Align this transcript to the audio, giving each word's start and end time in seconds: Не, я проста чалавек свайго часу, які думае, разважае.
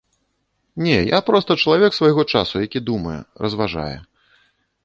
Не, 0.85 0.95
я 0.95 1.19
проста 1.27 1.57
чалавек 1.65 1.91
свайго 1.99 2.21
часу, 2.35 2.55
які 2.65 2.79
думае, 2.89 3.17
разважае. 3.47 3.95